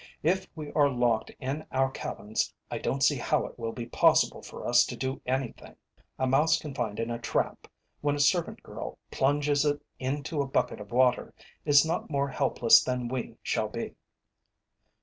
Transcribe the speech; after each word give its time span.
If 0.23 0.47
we 0.55 0.71
are 0.71 0.89
locked 0.89 1.29
in 1.39 1.63
our 1.71 1.91
cabins, 1.91 2.51
I 2.71 2.79
don't 2.79 3.03
see 3.03 3.17
how 3.17 3.45
it 3.45 3.59
will 3.59 3.71
be 3.71 3.85
possible 3.85 4.41
for 4.41 4.67
us 4.67 4.83
to 4.87 4.95
do 4.97 5.21
anything. 5.27 5.75
A 6.17 6.25
mouse 6.25 6.57
confined 6.57 6.99
in 6.99 7.11
a 7.11 7.19
trap, 7.19 7.67
when 8.01 8.15
a 8.15 8.19
servant 8.19 8.63
girl 8.63 8.97
plunges 9.11 9.63
it 9.63 9.79
into 9.99 10.41
a 10.41 10.47
bucket 10.47 10.79
of 10.81 10.91
water, 10.91 11.35
is 11.65 11.85
not 11.85 12.09
more 12.09 12.29
helpless 12.29 12.83
than 12.83 13.09
we 13.09 13.37
shall 13.43 13.69
be." 13.69 13.93